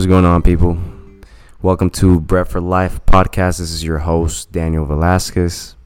What's 0.00 0.08
going 0.08 0.24
on, 0.24 0.40
people? 0.40 0.78
Welcome 1.60 1.90
to 1.90 2.20
Bread 2.20 2.48
for 2.48 2.58
Life 2.58 3.04
podcast. 3.04 3.58
This 3.58 3.70
is 3.70 3.84
your 3.84 3.98
host, 3.98 4.50
Daniel 4.50 4.86
Velasquez. 4.86 5.76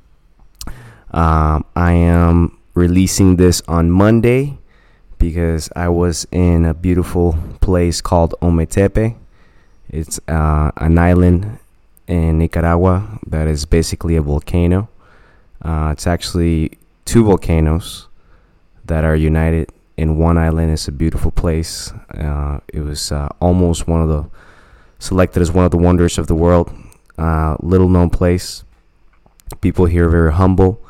Um, 1.11 1.64
I 1.75 1.95
am 1.95 2.56
releasing 2.74 3.34
this 3.34 3.61
on 3.66 3.91
Monday 3.91 4.56
because 5.19 5.69
I 5.74 5.88
was 5.88 6.29
in 6.30 6.64
a 6.64 6.74
beautiful 6.74 7.37
place 7.61 8.00
called 8.00 8.37
Ometepe. 8.41 9.16
It's 9.91 10.20
uh, 10.28 10.70
an 10.77 10.96
island 10.96 11.59
in 12.06 12.38
Nicaragua 12.38 13.19
that 13.27 13.48
is 13.48 13.65
basically 13.65 14.15
a 14.15 14.23
volcano. 14.23 14.88
Uh, 15.60 15.88
it's 15.91 16.06
actually 16.06 16.78
two 17.05 17.24
volcanoes 17.24 18.06
that 18.84 19.02
are 19.02 19.16
united 19.16 19.73
in 19.97 20.19
one 20.19 20.39
island. 20.39 20.73
It's 20.73 20.89
a 20.89 20.93
beautiful 20.93 21.30
place. 21.30 21.93
Uh, 22.12 22.61
it 22.69 22.80
was 22.80 23.12
uh, 23.12 23.29
almost 23.41 23.87
one 23.87 24.03
of 24.03 24.09
the 24.09 24.29
selected 24.98 25.41
as 25.43 25.53
one 25.53 25.65
of 25.65 25.70
the 25.70 25.79
wonders 25.79 26.19
of 26.19 26.27
the 26.27 26.34
world. 26.34 26.73
Uh, 27.19 27.57
little 27.61 27.89
known 27.89 28.11
place. 28.11 28.65
People 29.61 29.87
here 29.87 30.07
are 30.07 30.11
very 30.11 30.33
humble, 30.33 30.80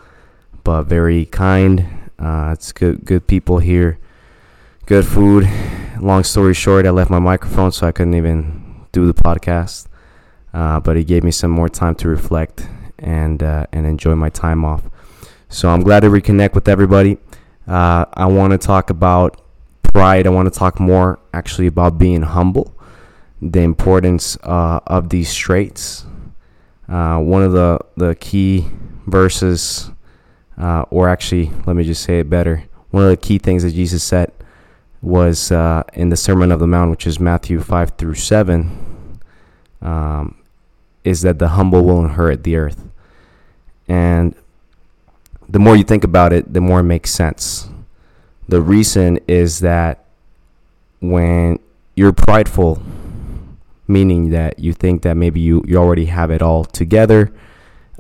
but 0.63 0.85
very 0.85 1.27
kind. 1.27 1.87
Uh, 2.19 2.51
it's 2.53 2.73
good, 2.73 3.05
good 3.05 3.27
people 3.27 3.59
here. 3.59 3.99
Good 4.87 5.07
food. 5.07 5.49
Long 6.01 6.25
story 6.25 6.55
short, 6.55 6.87
I 6.87 6.91
left 6.91 7.11
my 7.11 7.19
microphone, 7.19 7.73
so 7.73 7.87
I 7.87 7.93
couldn't 7.93 8.15
even 8.15 8.87
do 8.93 9.07
the 9.07 9.15
podcast. 9.15 9.87
Uh, 10.53 10.79
but 10.81 10.97
it 10.97 11.05
gave 11.05 11.25
me 11.25 11.31
some 11.31 11.51
more 11.51 11.69
time 11.69 11.95
to 11.97 12.09
reflect 12.09 12.69
and 12.99 13.43
uh, 13.43 13.67
and 13.73 13.87
enjoy 13.87 14.15
my 14.15 14.31
time 14.31 14.65
off. 14.65 14.83
So 15.49 15.69
I'm 15.69 15.83
glad 15.83 16.01
to 16.01 16.09
reconnect 16.09 16.55
with 16.55 16.69
everybody. 16.69 17.19
Uh, 17.67 18.05
I 18.13 18.27
want 18.27 18.53
to 18.53 18.59
talk 18.59 18.91
about 18.91 19.41
pride. 19.83 20.27
I 20.27 20.31
want 20.31 20.53
to 20.53 20.59
talk 20.59 20.79
more 20.79 21.19
actually 21.33 21.67
about 21.67 21.99
being 21.99 22.23
humble, 22.23 22.75
the 23.41 23.61
importance 23.61 24.37
uh, 24.43 24.81
of 24.87 25.09
these 25.09 25.35
traits. 25.35 26.05
Uh, 26.89 27.19
one 27.19 27.43
of 27.43 27.53
the, 27.53 27.79
the 27.97 28.15
key 28.17 28.67
verses, 29.07 29.91
uh, 30.59 30.83
or 30.91 31.09
actually, 31.09 31.51
let 31.67 31.77
me 31.77 31.85
just 31.85 32.03
say 32.03 32.21
it 32.21 32.29
better. 32.29 32.65
One 32.91 33.05
of 33.05 33.11
the 33.11 33.17
key 33.17 33.39
things 33.39 33.63
that 33.63 33.73
Jesus 33.73 34.05
said 34.05 34.33
was 35.01 35.51
uh, 35.51 35.83
in 35.95 36.11
the 36.11 36.17
Sermon 36.17 36.53
of 36.53 36.61
the 36.61 36.67
Mount, 36.67 36.91
which 36.91 37.07
is 37.07 37.19
Matthew 37.19 37.61
5 37.61 37.91
through 37.97 38.15
7, 38.15 39.21
um, 39.81 40.37
is 41.03 41.23
that 41.23 41.39
the 41.39 41.49
humble 41.49 41.85
will 41.85 42.03
inherit 42.03 42.43
the 42.43 42.57
earth. 42.57 42.89
And 43.89 44.35
the 45.55 45.61
more 45.61 45.77
you 45.77 45.85
think 45.85 46.03
about 46.03 46.33
it, 46.33 46.53
the 46.53 46.61
more 46.61 46.81
it 46.81 46.83
makes 46.83 47.13
sense. 47.13 47.69
The 48.49 48.61
reason 48.61 49.21
is 49.29 49.61
that 49.61 50.05
when 50.99 51.61
you're 51.95 52.13
prideful, 52.13 52.83
meaning 53.87 54.31
that 54.31 54.59
you 54.59 54.73
think 54.73 55.03
that 55.03 55.17
maybe 55.17 55.39
you, 55.39 55.63
you 55.65 55.77
already 55.77 56.07
have 56.07 56.33
it 56.33 56.43
all 56.43 56.65
together, 56.65 57.33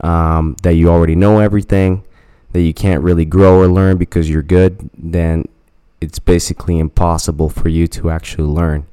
um, 0.00 0.56
that 0.64 0.74
you 0.74 0.88
already 0.88 1.14
know 1.14 1.38
everything, 1.38 2.02
that 2.50 2.62
you 2.62 2.74
can't 2.74 3.04
really 3.04 3.24
grow 3.24 3.60
or 3.60 3.68
learn 3.68 3.98
because 3.98 4.28
you're 4.28 4.42
good, 4.42 4.90
then 4.98 5.44
it's 6.00 6.18
basically 6.18 6.80
impossible 6.80 7.48
for 7.48 7.68
you 7.68 7.86
to 7.86 8.10
actually 8.10 8.48
learn. 8.48 8.84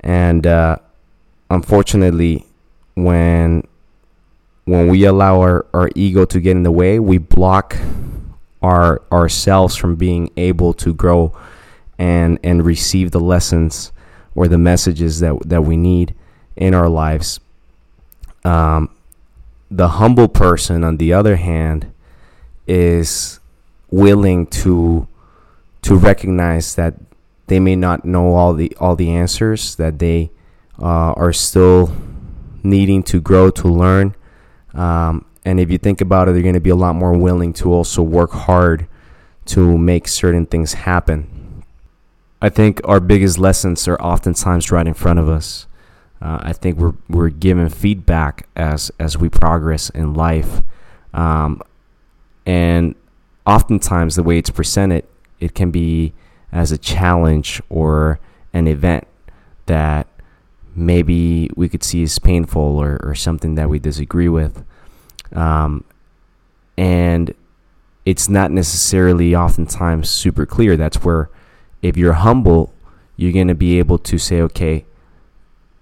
And 0.00 0.46
uh, 0.46 0.76
unfortunately, 1.48 2.44
when 2.94 3.66
when 4.70 4.86
we 4.86 5.04
allow 5.04 5.40
our, 5.40 5.66
our 5.74 5.90
ego 5.96 6.24
to 6.24 6.38
get 6.38 6.52
in 6.52 6.62
the 6.62 6.70
way, 6.70 7.00
we 7.00 7.18
block 7.18 7.76
our 8.62 9.02
ourselves 9.10 9.74
from 9.74 9.96
being 9.96 10.30
able 10.36 10.72
to 10.74 10.94
grow 10.94 11.36
and 11.98 12.38
and 12.44 12.64
receive 12.64 13.10
the 13.10 13.18
lessons 13.18 13.90
or 14.36 14.46
the 14.46 14.58
messages 14.58 15.18
that 15.18 15.36
that 15.44 15.62
we 15.62 15.76
need 15.76 16.14
in 16.54 16.72
our 16.72 16.88
lives. 16.88 17.40
Um, 18.44 18.94
the 19.72 19.88
humble 19.88 20.28
person, 20.28 20.84
on 20.84 20.98
the 20.98 21.12
other 21.12 21.34
hand, 21.34 21.92
is 22.68 23.40
willing 23.90 24.46
to 24.46 25.08
to 25.82 25.96
recognize 25.96 26.76
that 26.76 26.94
they 27.48 27.58
may 27.58 27.74
not 27.74 28.04
know 28.04 28.34
all 28.34 28.54
the 28.54 28.72
all 28.78 28.94
the 28.94 29.10
answers, 29.10 29.74
that 29.76 29.98
they 29.98 30.30
uh, 30.80 31.12
are 31.16 31.32
still 31.32 31.92
needing 32.62 33.02
to 33.02 33.20
grow 33.20 33.50
to 33.50 33.66
learn 33.66 34.14
um, 34.74 35.24
and 35.44 35.58
if 35.58 35.70
you 35.70 35.78
think 35.78 36.00
about 36.00 36.28
it, 36.28 36.32
they're 36.32 36.42
going 36.42 36.54
to 36.54 36.60
be 36.60 36.70
a 36.70 36.76
lot 36.76 36.94
more 36.94 37.16
willing 37.16 37.52
to 37.54 37.72
also 37.72 38.02
work 38.02 38.32
hard 38.32 38.86
to 39.46 39.78
make 39.78 40.06
certain 40.06 40.46
things 40.46 40.74
happen. 40.74 41.64
I 42.42 42.48
think 42.48 42.80
our 42.84 43.00
biggest 43.00 43.38
lessons 43.38 43.86
are 43.88 44.00
oftentimes 44.00 44.70
right 44.70 44.86
in 44.86 44.94
front 44.94 45.18
of 45.18 45.28
us. 45.28 45.66
Uh, 46.22 46.38
I 46.42 46.52
think 46.52 46.76
we're 46.76 46.94
we're 47.08 47.30
given 47.30 47.68
feedback 47.70 48.46
as 48.54 48.90
as 48.98 49.16
we 49.16 49.28
progress 49.30 49.88
in 49.90 50.12
life, 50.12 50.60
um, 51.14 51.62
and 52.44 52.94
oftentimes 53.46 54.16
the 54.16 54.22
way 54.22 54.36
it's 54.38 54.50
presented, 54.50 55.06
it 55.38 55.54
can 55.54 55.70
be 55.70 56.12
as 56.52 56.72
a 56.72 56.78
challenge 56.78 57.62
or 57.70 58.20
an 58.52 58.66
event 58.66 59.06
that 59.66 60.06
maybe 60.74 61.50
we 61.56 61.68
could 61.68 61.82
see 61.82 62.02
as 62.02 62.18
painful 62.18 62.62
or, 62.78 62.98
or 63.02 63.14
something 63.14 63.54
that 63.56 63.68
we 63.68 63.78
disagree 63.78 64.28
with. 64.28 64.64
Um, 65.32 65.84
and 66.76 67.34
it's 68.06 68.28
not 68.28 68.50
necessarily 68.50 69.34
oftentimes 69.34 70.08
super 70.08 70.46
clear. 70.46 70.76
That's 70.76 71.04
where, 71.04 71.30
if 71.82 71.96
you're 71.96 72.14
humble, 72.14 72.72
you're 73.16 73.32
going 73.32 73.48
to 73.48 73.54
be 73.54 73.78
able 73.78 73.98
to 73.98 74.18
say, 74.18 74.40
okay, 74.40 74.84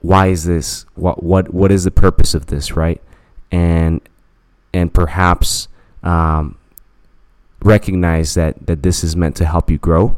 why 0.00 0.28
is 0.28 0.44
this? 0.44 0.86
What 0.94 1.22
what 1.22 1.52
what 1.52 1.72
is 1.72 1.84
the 1.84 1.90
purpose 1.90 2.34
of 2.34 2.46
this, 2.46 2.76
right? 2.76 3.00
And 3.50 4.00
and 4.72 4.92
perhaps 4.92 5.68
um, 6.02 6.56
recognize 7.62 8.34
that 8.34 8.66
that 8.66 8.82
this 8.82 9.02
is 9.02 9.16
meant 9.16 9.36
to 9.36 9.44
help 9.44 9.70
you 9.70 9.78
grow, 9.78 10.16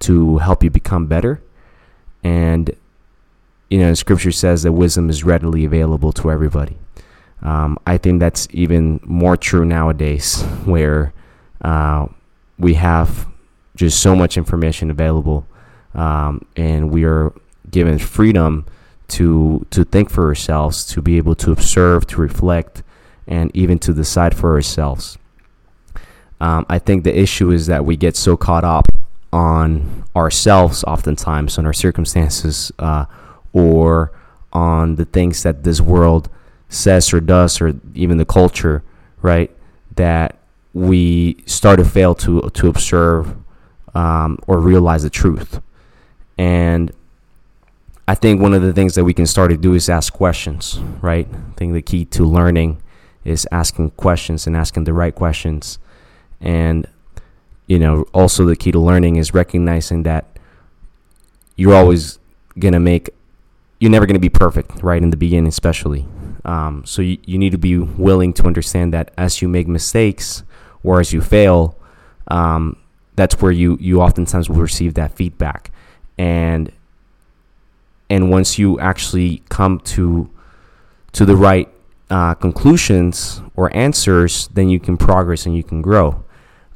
to 0.00 0.38
help 0.38 0.64
you 0.64 0.70
become 0.70 1.06
better, 1.06 1.42
and 2.24 2.70
you 3.70 3.78
know, 3.78 3.94
Scripture 3.94 4.32
says 4.32 4.64
that 4.64 4.72
wisdom 4.72 5.08
is 5.08 5.24
readily 5.24 5.64
available 5.64 6.12
to 6.14 6.30
everybody. 6.30 6.76
Um, 7.42 7.78
I 7.86 7.96
think 7.96 8.20
that's 8.20 8.48
even 8.50 9.00
more 9.04 9.36
true 9.36 9.64
nowadays, 9.64 10.42
where 10.64 11.14
uh, 11.62 12.06
we 12.58 12.74
have 12.74 13.26
just 13.76 14.00
so 14.02 14.14
much 14.14 14.36
information 14.36 14.90
available, 14.90 15.46
um, 15.94 16.44
and 16.56 16.90
we 16.90 17.04
are 17.04 17.32
given 17.70 17.98
freedom 17.98 18.66
to 19.08 19.64
to 19.70 19.84
think 19.84 20.10
for 20.10 20.26
ourselves, 20.26 20.84
to 20.86 21.00
be 21.00 21.16
able 21.16 21.34
to 21.36 21.52
observe, 21.52 22.06
to 22.08 22.20
reflect, 22.20 22.82
and 23.26 23.50
even 23.54 23.78
to 23.78 23.94
decide 23.94 24.36
for 24.36 24.52
ourselves. 24.52 25.16
Um, 26.40 26.66
I 26.68 26.78
think 26.78 27.04
the 27.04 27.16
issue 27.16 27.50
is 27.50 27.66
that 27.66 27.84
we 27.84 27.96
get 27.96 28.16
so 28.16 28.36
caught 28.36 28.64
up 28.64 28.86
on 29.32 30.04
ourselves, 30.16 30.82
oftentimes 30.84 31.58
on 31.58 31.66
our 31.66 31.72
circumstances. 31.72 32.72
Uh, 32.78 33.04
or 33.52 34.12
on 34.52 34.96
the 34.96 35.04
things 35.04 35.42
that 35.42 35.64
this 35.64 35.80
world 35.80 36.28
says 36.68 37.12
or 37.12 37.20
does 37.20 37.60
or 37.60 37.74
even 37.94 38.16
the 38.16 38.24
culture 38.24 38.82
right 39.22 39.50
that 39.96 40.38
we 40.72 41.36
start 41.46 41.78
to 41.78 41.84
fail 41.84 42.14
to 42.14 42.48
to 42.50 42.68
observe 42.68 43.36
um, 43.94 44.38
or 44.46 44.60
realize 44.60 45.02
the 45.02 45.10
truth. 45.10 45.60
And 46.38 46.92
I 48.06 48.14
think 48.14 48.40
one 48.40 48.54
of 48.54 48.62
the 48.62 48.72
things 48.72 48.94
that 48.94 49.04
we 49.04 49.12
can 49.12 49.26
start 49.26 49.50
to 49.50 49.56
do 49.56 49.74
is 49.74 49.88
ask 49.88 50.12
questions 50.12 50.78
right? 51.00 51.28
I 51.32 51.54
think 51.56 51.72
the 51.72 51.82
key 51.82 52.04
to 52.06 52.24
learning 52.24 52.82
is 53.24 53.46
asking 53.52 53.90
questions 53.90 54.46
and 54.46 54.56
asking 54.56 54.84
the 54.84 54.92
right 54.92 55.14
questions. 55.14 55.78
And 56.40 56.86
you 57.66 57.78
know 57.78 58.02
also 58.12 58.44
the 58.44 58.56
key 58.56 58.72
to 58.72 58.80
learning 58.80 59.16
is 59.16 59.34
recognizing 59.34 60.02
that 60.04 60.24
you're 61.56 61.74
always 61.74 62.18
going 62.58 62.72
to 62.72 62.80
make 62.80 63.10
you're 63.80 63.90
never 63.90 64.06
going 64.06 64.14
to 64.14 64.20
be 64.20 64.28
perfect, 64.28 64.82
right? 64.82 65.02
In 65.02 65.10
the 65.10 65.16
beginning, 65.16 65.48
especially. 65.48 66.06
Um, 66.44 66.84
so 66.86 67.02
you, 67.02 67.18
you 67.24 67.38
need 67.38 67.52
to 67.52 67.58
be 67.58 67.78
willing 67.78 68.32
to 68.34 68.46
understand 68.46 68.94
that 68.94 69.12
as 69.16 69.42
you 69.42 69.48
make 69.48 69.66
mistakes 69.66 70.44
or 70.84 71.00
as 71.00 71.12
you 71.12 71.20
fail, 71.20 71.78
um, 72.28 72.76
that's 73.16 73.40
where 73.40 73.50
you, 73.50 73.76
you 73.80 74.00
oftentimes 74.00 74.48
will 74.48 74.56
receive 74.56 74.94
that 74.94 75.12
feedback. 75.12 75.70
And, 76.18 76.70
and 78.10 78.30
once 78.30 78.58
you 78.58 78.78
actually 78.80 79.42
come 79.48 79.80
to, 79.80 80.30
to 81.12 81.24
the 81.24 81.36
right 81.36 81.68
uh, 82.10 82.34
conclusions 82.34 83.40
or 83.56 83.74
answers, 83.74 84.48
then 84.48 84.68
you 84.68 84.78
can 84.78 84.98
progress 84.98 85.46
and 85.46 85.56
you 85.56 85.62
can 85.62 85.80
grow. 85.80 86.22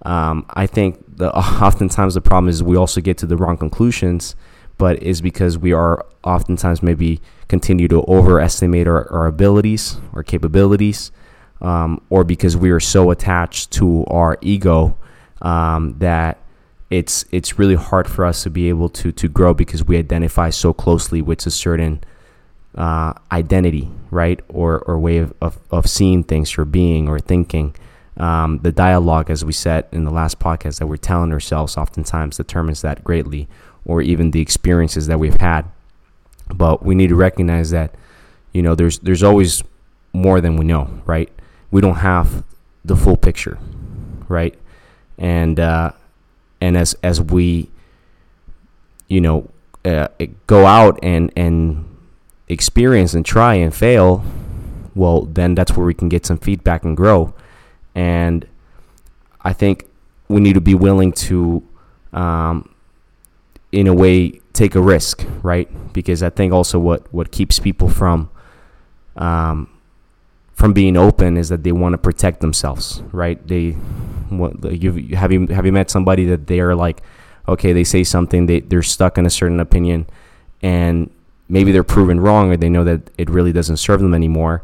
Um, 0.02 0.46
I 0.50 0.66
think 0.66 1.18
the, 1.18 1.34
oftentimes 1.62 2.14
the 2.14 2.22
problem 2.22 2.48
is 2.48 2.62
we 2.62 2.76
also 2.76 3.02
get 3.02 3.18
to 3.18 3.26
the 3.26 3.36
wrong 3.36 3.58
conclusions 3.58 4.34
but 4.78 5.02
is 5.02 5.20
because 5.20 5.58
we 5.58 5.72
are 5.72 6.04
oftentimes 6.24 6.82
maybe 6.82 7.20
continue 7.48 7.88
to 7.88 8.02
overestimate 8.08 8.86
our, 8.88 9.10
our 9.12 9.26
abilities 9.26 9.96
or 10.12 10.22
capabilities, 10.22 11.10
um, 11.60 12.00
or 12.10 12.24
because 12.24 12.56
we 12.56 12.70
are 12.70 12.80
so 12.80 13.10
attached 13.10 13.70
to 13.72 14.04
our 14.06 14.38
ego 14.40 14.96
um, 15.42 15.96
that 15.98 16.38
it's 16.90 17.24
it's 17.30 17.58
really 17.58 17.74
hard 17.74 18.08
for 18.08 18.24
us 18.24 18.42
to 18.42 18.50
be 18.50 18.68
able 18.68 18.88
to 18.88 19.12
to 19.12 19.28
grow 19.28 19.54
because 19.54 19.84
we 19.84 19.96
identify 19.96 20.50
so 20.50 20.72
closely 20.72 21.22
with 21.22 21.46
a 21.46 21.50
certain 21.50 22.02
uh, 22.76 23.12
identity, 23.30 23.90
right? 24.10 24.40
Or, 24.48 24.80
or 24.80 24.98
way 24.98 25.18
of, 25.18 25.32
of, 25.40 25.58
of 25.70 25.88
seeing 25.88 26.24
things 26.24 26.58
or 26.58 26.64
being 26.64 27.08
or 27.08 27.18
thinking. 27.18 27.74
Um, 28.16 28.58
the 28.62 28.72
dialogue, 28.72 29.30
as 29.30 29.44
we 29.44 29.52
said 29.52 29.86
in 29.92 30.04
the 30.04 30.10
last 30.10 30.38
podcast, 30.38 30.78
that 30.78 30.86
we're 30.86 30.96
telling 30.96 31.32
ourselves 31.32 31.76
oftentimes 31.76 32.36
determines 32.36 32.80
that 32.82 33.02
greatly, 33.02 33.48
or 33.84 34.02
even 34.02 34.30
the 34.30 34.40
experiences 34.40 35.06
that 35.06 35.18
we've 35.18 35.40
had. 35.40 35.64
But 36.48 36.84
we 36.84 36.94
need 36.94 37.08
to 37.08 37.14
recognize 37.14 37.70
that, 37.70 37.94
you 38.52 38.62
know, 38.62 38.74
there's 38.74 38.98
there's 38.98 39.22
always 39.22 39.62
more 40.12 40.40
than 40.40 40.56
we 40.56 40.64
know, 40.64 41.02
right? 41.04 41.30
We 41.70 41.80
don't 41.80 41.96
have 41.96 42.44
the 42.84 42.96
full 42.96 43.16
picture, 43.16 43.58
right? 44.28 44.54
And 45.18 45.58
uh, 45.58 45.92
and 46.60 46.76
as 46.76 46.94
as 47.02 47.20
we, 47.20 47.70
you 49.08 49.20
know, 49.20 49.50
uh, 49.84 50.08
go 50.46 50.66
out 50.66 50.98
and 51.02 51.32
and 51.36 51.84
experience 52.48 53.14
and 53.14 53.24
try 53.24 53.54
and 53.54 53.74
fail, 53.74 54.24
well, 54.94 55.22
then 55.22 55.54
that's 55.54 55.76
where 55.76 55.86
we 55.86 55.94
can 55.94 56.08
get 56.08 56.26
some 56.26 56.38
feedback 56.38 56.84
and 56.84 56.96
grow. 56.96 57.34
And 57.94 58.46
I 59.40 59.52
think 59.52 59.86
we 60.28 60.40
need 60.40 60.54
to 60.54 60.60
be 60.60 60.74
willing 60.74 61.12
to, 61.12 61.62
um, 62.12 62.73
in 63.74 63.88
a 63.88 63.94
way, 63.94 64.40
take 64.52 64.76
a 64.76 64.80
risk, 64.80 65.26
right? 65.42 65.68
Because 65.92 66.22
I 66.22 66.30
think 66.30 66.52
also 66.52 66.78
what 66.78 67.12
what 67.12 67.32
keeps 67.32 67.58
people 67.58 67.88
from 67.88 68.30
um, 69.16 69.68
from 70.52 70.72
being 70.72 70.96
open 70.96 71.36
is 71.36 71.48
that 71.48 71.64
they 71.64 71.72
want 71.72 71.92
to 71.92 71.98
protect 71.98 72.40
themselves, 72.40 73.02
right? 73.10 73.44
They 73.46 73.72
what, 74.30 74.62
you 74.72 74.92
have 75.16 75.32
you 75.32 75.46
have 75.48 75.66
you 75.66 75.72
met 75.72 75.90
somebody 75.90 76.24
that 76.26 76.46
they 76.46 76.60
are 76.60 76.74
like, 76.74 77.02
okay, 77.48 77.72
they 77.72 77.84
say 77.84 78.04
something, 78.04 78.46
they 78.46 78.60
they're 78.60 78.82
stuck 78.82 79.18
in 79.18 79.26
a 79.26 79.30
certain 79.30 79.58
opinion, 79.58 80.06
and 80.62 81.10
maybe 81.48 81.72
they're 81.72 81.84
proven 81.84 82.20
wrong 82.20 82.52
or 82.52 82.56
they 82.56 82.70
know 82.70 82.84
that 82.84 83.10
it 83.18 83.28
really 83.28 83.52
doesn't 83.52 83.78
serve 83.78 84.00
them 84.00 84.14
anymore, 84.14 84.62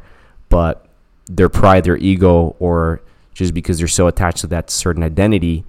but 0.48 0.86
their 1.26 1.48
pride, 1.48 1.82
their 1.82 1.96
ego, 1.96 2.54
or 2.60 3.00
just 3.34 3.54
because 3.54 3.78
they're 3.78 3.88
so 3.88 4.06
attached 4.06 4.38
to 4.38 4.46
that 4.46 4.70
certain 4.70 5.02
identity 5.02 5.64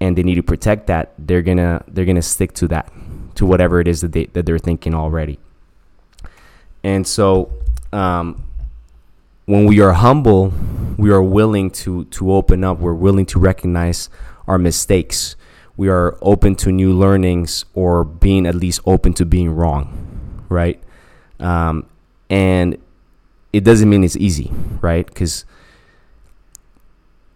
and 0.00 0.16
they 0.16 0.22
need 0.22 0.34
to 0.34 0.42
protect 0.42 0.86
that, 0.88 1.12
they're 1.18 1.42
gonna 1.42 1.82
they're 1.88 2.04
gonna 2.04 2.22
stick 2.22 2.52
to 2.54 2.68
that, 2.68 2.92
to 3.36 3.46
whatever 3.46 3.80
it 3.80 3.88
is 3.88 4.00
that 4.00 4.12
they 4.12 4.26
that 4.26 4.46
they're 4.46 4.58
thinking 4.58 4.94
already. 4.94 5.38
And 6.84 7.06
so, 7.06 7.52
um, 7.92 8.44
when 9.46 9.64
we 9.66 9.80
are 9.80 9.92
humble, 9.92 10.52
we 10.96 11.10
are 11.10 11.22
willing 11.22 11.70
to 11.70 12.04
to 12.06 12.32
open 12.32 12.64
up. 12.64 12.78
We're 12.78 12.94
willing 12.94 13.26
to 13.26 13.38
recognize 13.38 14.08
our 14.46 14.58
mistakes. 14.58 15.36
We 15.76 15.88
are 15.88 16.16
open 16.22 16.54
to 16.56 16.72
new 16.72 16.92
learnings, 16.92 17.64
or 17.74 18.04
being 18.04 18.46
at 18.46 18.54
least 18.54 18.80
open 18.86 19.12
to 19.14 19.26
being 19.26 19.50
wrong, 19.50 20.44
right? 20.48 20.82
Um, 21.38 21.86
and 22.30 22.78
it 23.52 23.64
doesn't 23.64 23.88
mean 23.88 24.04
it's 24.04 24.16
easy, 24.16 24.50
right? 24.80 25.06
Because 25.06 25.44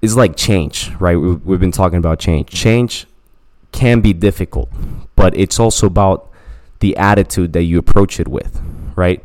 it's 0.02 0.14
like 0.14 0.37
change, 0.37 0.91
right? 0.99 1.17
We, 1.17 1.32
we've 1.32 1.61
been 1.61 1.73
talking 1.73 1.99
about 1.99 2.19
change. 2.19 2.49
Change 2.49 3.06
can 3.73 4.00
be 4.00 4.12
difficult, 4.12 4.69
but 5.17 5.37
it's 5.37 5.61
also 5.61 5.87
about 5.87 6.31
the 6.81 6.97
attitude 6.97 7.52
that 7.52 7.62
you 7.62 7.79
approach 7.79 8.19
it 8.19 8.29
with, 8.29 8.61
right? 8.97 9.23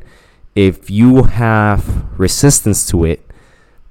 If 0.56 0.90
you 0.90 1.24
have 1.24 2.20
resistance 2.20 2.86
to 2.88 3.06
it, 3.06 3.22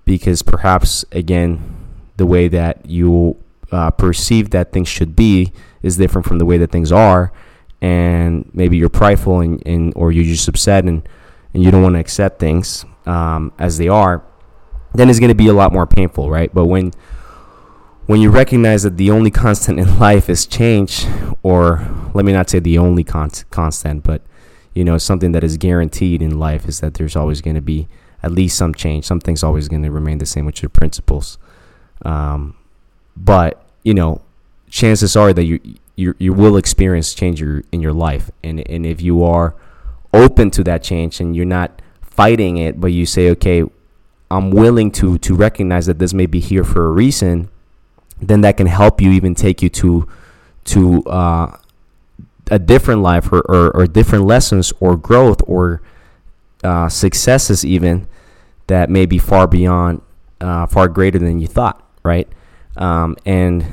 because 0.04 0.42
perhaps, 0.42 1.04
again, 1.12 1.76
the 2.16 2.26
way 2.26 2.48
that 2.48 2.86
you 2.86 3.36
uh, 3.72 3.90
perceive 3.90 4.50
that 4.50 4.72
things 4.72 4.88
should 4.88 5.16
be 5.16 5.52
is 5.82 5.96
different 5.96 6.26
from 6.26 6.38
the 6.38 6.44
way 6.44 6.58
that 6.58 6.70
things 6.70 6.92
are, 6.92 7.32
and 7.80 8.48
maybe 8.54 8.76
you're 8.76 8.88
prideful 8.88 9.40
and, 9.40 9.62
and 9.66 9.92
or 9.96 10.12
you're 10.12 10.24
just 10.24 10.46
upset 10.48 10.84
and, 10.84 11.06
and 11.52 11.62
you 11.62 11.70
don't 11.70 11.82
want 11.82 11.94
to 11.94 11.98
accept 11.98 12.38
things 12.38 12.84
um, 13.06 13.52
as 13.58 13.78
they 13.78 13.88
are, 13.88 14.22
then 14.94 15.10
it's 15.10 15.18
going 15.18 15.28
to 15.28 15.34
be 15.34 15.48
a 15.48 15.52
lot 15.52 15.72
more 15.72 15.86
painful, 15.86 16.30
right? 16.30 16.52
But 16.52 16.66
when 16.66 16.92
when 18.06 18.20
you 18.20 18.30
recognize 18.30 18.82
that 18.82 18.96
the 18.96 19.10
only 19.10 19.30
constant 19.30 19.80
in 19.80 19.98
life 19.98 20.28
is 20.28 20.46
change, 20.46 21.06
or 21.42 21.86
let 22.14 22.24
me 22.24 22.32
not 22.32 22.50
say 22.50 22.58
the 22.58 22.78
only 22.78 23.04
con- 23.04 23.30
constant, 23.50 24.04
but 24.04 24.22
you 24.74 24.84
know 24.84 24.98
something 24.98 25.32
that 25.32 25.44
is 25.44 25.56
guaranteed 25.56 26.22
in 26.22 26.38
life 26.38 26.68
is 26.68 26.80
that 26.80 26.94
there's 26.94 27.16
always 27.16 27.40
going 27.40 27.56
to 27.56 27.62
be 27.62 27.88
at 28.22 28.32
least 28.32 28.56
some 28.56 28.74
change. 28.74 29.04
Something's 29.04 29.42
always 29.42 29.68
going 29.68 29.82
to 29.82 29.90
remain 29.90 30.18
the 30.18 30.26
same, 30.26 30.46
which 30.46 30.62
are 30.64 30.68
principles. 30.68 31.38
Um, 32.04 32.56
but 33.16 33.64
you 33.82 33.94
know, 33.94 34.22
chances 34.70 35.16
are 35.16 35.32
that 35.32 35.44
you 35.44 35.60
you 35.96 36.14
you 36.18 36.32
will 36.32 36.56
experience 36.56 37.14
change 37.14 37.40
your, 37.40 37.62
in 37.72 37.80
your 37.80 37.92
life, 37.92 38.30
and 38.42 38.60
and 38.68 38.86
if 38.86 39.00
you 39.00 39.22
are 39.22 39.54
open 40.12 40.50
to 40.52 40.62
that 40.64 40.82
change 40.82 41.20
and 41.20 41.34
you're 41.34 41.44
not 41.44 41.82
fighting 42.00 42.56
it, 42.56 42.80
but 42.80 42.88
you 42.88 43.04
say, 43.04 43.28
okay, 43.30 43.64
I'm 44.34 44.50
willing 44.50 44.90
to 44.92 45.16
to 45.18 45.34
recognize 45.36 45.86
that 45.86 46.00
this 46.00 46.12
may 46.12 46.26
be 46.26 46.40
here 46.40 46.64
for 46.64 46.86
a 46.86 46.90
reason, 46.90 47.48
then 48.20 48.40
that 48.40 48.56
can 48.56 48.66
help 48.66 49.00
you 49.00 49.12
even 49.12 49.34
take 49.36 49.62
you 49.62 49.68
to 49.70 50.08
to 50.64 51.04
uh, 51.04 51.56
a 52.50 52.58
different 52.58 53.00
life 53.02 53.30
or, 53.30 53.40
or, 53.42 53.70
or, 53.76 53.86
different 53.86 54.24
lessons 54.24 54.72
or 54.80 54.96
growth 54.96 55.40
or 55.46 55.82
uh, 56.62 56.88
successes 56.88 57.64
even 57.64 58.06
that 58.66 58.88
may 58.88 59.06
be 59.06 59.18
far 59.18 59.46
beyond 59.46 60.00
uh, 60.40 60.66
far 60.66 60.88
greater 60.88 61.18
than 61.18 61.38
you 61.38 61.46
thought 61.46 61.82
right? 62.02 62.28
Um, 62.76 63.16
and 63.24 63.64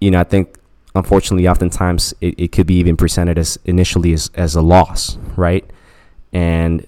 you 0.00 0.10
know 0.10 0.20
i 0.20 0.24
think 0.24 0.58
unfortunately 0.94 1.48
oftentimes 1.48 2.14
it, 2.20 2.38
it 2.38 2.52
could 2.52 2.66
be 2.66 2.74
even 2.76 2.96
presented 2.96 3.36
as 3.36 3.58
initially 3.64 4.12
as, 4.12 4.30
as 4.34 4.54
a 4.54 4.62
loss 4.62 5.18
right? 5.34 5.68
And 6.32 6.86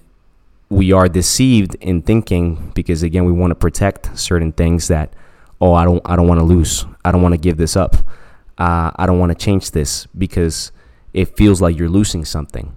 we 0.70 0.92
are 0.92 1.08
deceived 1.08 1.74
in 1.76 2.02
thinking 2.02 2.72
because 2.74 3.02
again 3.02 3.24
we 3.24 3.32
want 3.32 3.50
to 3.50 3.54
protect 3.54 4.18
certain 4.18 4.52
things 4.52 4.88
that 4.88 5.12
oh 5.60 5.72
I 5.72 5.84
don't 5.84 6.02
I 6.04 6.16
don't 6.16 6.28
want 6.28 6.40
to 6.40 6.44
lose. 6.44 6.84
I 7.04 7.12
don't 7.12 7.22
want 7.22 7.34
to 7.34 7.40
give 7.40 7.56
this 7.56 7.76
up. 7.76 7.96
Uh, 8.58 8.90
I 8.96 9.06
don't 9.06 9.18
want 9.18 9.30
to 9.30 9.38
change 9.44 9.70
this 9.70 10.06
because 10.06 10.72
it 11.14 11.36
feels 11.36 11.62
like 11.62 11.78
you're 11.78 11.88
losing 11.88 12.24
something. 12.24 12.76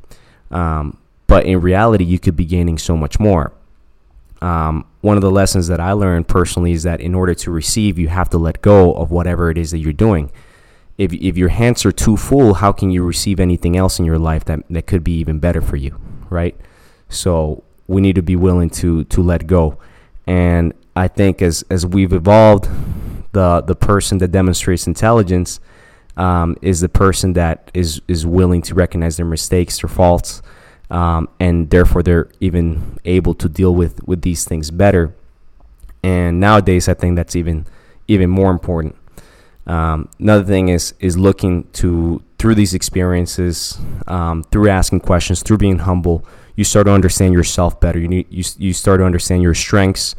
Um, 0.52 0.98
but 1.28 1.46
in 1.46 1.60
reality 1.60 2.04
you 2.04 2.20
could 2.20 2.36
be 2.36 2.46
gaining 2.46 2.78
so 2.78 2.96
much 2.96 3.20
more. 3.20 3.54
Um, 4.42 4.86
one 5.01 5.18
of 5.18 5.22
the 5.22 5.32
lessons 5.32 5.68
that 5.68 5.80
I 5.80 5.92
learned 5.92 6.27
personally 6.27 6.72
is 6.72 6.84
that 6.84 7.00
in 7.00 7.13
order 7.13 7.36
to 7.36 7.51
receive 7.51 8.00
you 8.00 8.08
have 8.08 8.30
to 8.30 8.38
let 8.38 8.62
go 8.62 8.94
of 8.94 9.12
whatever 9.12 9.51
it 9.51 9.58
is 9.58 9.72
that 9.72 9.80
you're 9.80 9.94
doing. 9.94 10.32
If, 10.98 11.13
if 11.13 11.38
your 11.38 11.50
hands 11.50 11.86
are 11.86 11.92
too 11.92 12.15
full 12.15 12.56
how 12.56 12.72
can 12.72 12.92
you 12.92 13.04
receive 13.04 13.39
anything 13.39 13.75
else 13.75 14.00
in 14.00 14.06
your 14.06 14.20
life 14.20 14.46
that, 14.46 14.60
that 14.70 14.88
could 14.88 15.04
be 15.04 15.13
even 15.13 15.39
better 15.39 15.62
for 15.62 15.75
you 15.75 16.00
right? 16.30 16.56
So 17.10 17.63
we 17.91 18.01
need 18.01 18.15
to 18.15 18.21
be 18.21 18.36
willing 18.36 18.69
to 18.69 19.03
to 19.05 19.21
let 19.21 19.45
go. 19.48 19.77
And 20.25 20.74
I 20.95 21.07
think 21.07 21.41
as 21.41 21.63
as 21.69 21.86
we've 21.86 22.13
evolved, 22.13 22.69
the 23.33 23.62
the 23.62 23.75
person 23.75 24.17
that 24.19 24.29
demonstrates 24.31 24.88
intelligence 24.88 25.60
um, 26.17 26.57
is 26.62 26.79
the 26.79 26.89
person 26.89 27.33
that 27.33 27.69
is 27.74 28.01
is 28.07 28.25
willing 28.25 28.62
to 28.63 28.75
recognize 28.75 29.17
their 29.17 29.25
mistakes, 29.25 29.81
their 29.81 29.89
faults, 29.89 30.41
um, 30.89 31.27
and 31.39 31.69
therefore 31.69 32.01
they're 32.03 32.29
even 32.39 32.98
able 33.05 33.33
to 33.36 33.50
deal 33.50 33.75
with 33.75 34.03
with 34.07 34.21
these 34.21 34.45
things 34.45 34.71
better. 34.71 35.13
And 36.03 36.39
nowadays, 36.39 36.88
I 36.88 36.93
think 36.93 37.15
that's 37.15 37.36
even 37.36 37.67
even 38.07 38.29
more 38.29 38.51
important. 38.51 38.95
Um, 39.67 40.10
another 40.19 40.43
thing 40.45 40.69
is 40.69 40.93
is 41.00 41.17
looking 41.17 41.65
to 41.74 42.21
through 42.41 42.55
these 42.55 42.74
experiences, 42.74 43.77
um, 44.07 44.41
through 44.45 44.67
asking 44.67 45.00
questions, 45.00 45.43
through 45.43 45.60
being 45.60 45.77
humble, 45.77 46.25
you 46.55 46.63
start 46.63 46.88
to 46.88 46.91
understand 46.91 47.36
yourself 47.36 47.79
better. 47.79 48.00
You 48.00 48.07
need 48.07 48.25
you 48.31 48.43
you 48.57 48.74
start 48.74 49.00
to 49.00 49.05
understand 49.05 49.43
your 49.43 49.53
strengths, 49.53 50.15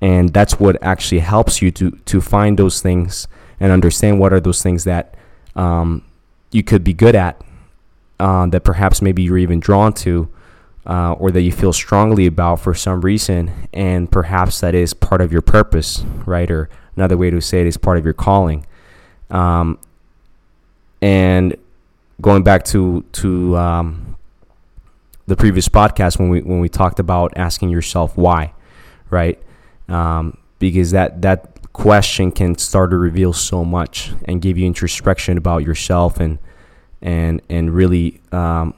and 0.00 0.32
that's 0.32 0.60
what 0.60 0.80
actually 0.82 1.18
helps 1.18 1.60
you 1.60 1.72
to 1.72 1.90
to 1.90 2.20
find 2.20 2.56
those 2.56 2.80
things 2.80 3.26
and 3.58 3.72
understand 3.72 4.20
what 4.20 4.32
are 4.32 4.38
those 4.38 4.62
things 4.62 4.84
that 4.84 5.16
um, 5.56 6.04
you 6.52 6.62
could 6.62 6.84
be 6.84 6.94
good 6.94 7.16
at, 7.16 7.42
uh, 8.20 8.46
that 8.46 8.62
perhaps 8.62 9.02
maybe 9.02 9.24
you're 9.24 9.38
even 9.38 9.58
drawn 9.58 9.92
to, 9.94 10.28
uh, 10.86 11.14
or 11.14 11.32
that 11.32 11.42
you 11.42 11.50
feel 11.50 11.72
strongly 11.72 12.26
about 12.26 12.60
for 12.60 12.74
some 12.74 13.00
reason, 13.00 13.50
and 13.72 14.12
perhaps 14.12 14.60
that 14.60 14.76
is 14.76 14.94
part 14.94 15.20
of 15.20 15.32
your 15.32 15.42
purpose, 15.42 16.04
right? 16.24 16.52
Or 16.52 16.70
another 16.94 17.16
way 17.16 17.30
to 17.30 17.40
say 17.40 17.62
it 17.62 17.66
is 17.66 17.76
part 17.76 17.98
of 17.98 18.04
your 18.04 18.14
calling. 18.14 18.64
Um, 19.28 19.76
and 21.02 21.56
going 22.20 22.42
back 22.42 22.64
to 22.64 23.04
to 23.12 23.56
um, 23.56 24.16
the 25.26 25.36
previous 25.36 25.68
podcast 25.68 26.18
when 26.18 26.28
we 26.28 26.42
when 26.42 26.60
we 26.60 26.68
talked 26.68 26.98
about 26.98 27.32
asking 27.36 27.70
yourself 27.70 28.16
why, 28.16 28.52
right? 29.10 29.40
Um, 29.88 30.38
because 30.58 30.90
that 30.92 31.22
that 31.22 31.50
question 31.72 32.30
can 32.30 32.56
start 32.56 32.90
to 32.90 32.96
reveal 32.96 33.32
so 33.32 33.64
much 33.64 34.12
and 34.26 34.40
give 34.40 34.56
you 34.56 34.66
introspection 34.66 35.36
about 35.36 35.64
yourself 35.64 36.20
and 36.20 36.38
and 37.02 37.42
and 37.48 37.74
really 37.74 38.20
um, 38.32 38.74